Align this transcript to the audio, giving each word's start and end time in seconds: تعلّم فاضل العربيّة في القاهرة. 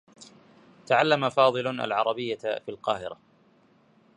تعلّم 0.87 1.29
فاضل 1.29 1.79
العربيّة 1.81 2.37
في 2.65 2.69
القاهرة. 2.69 3.19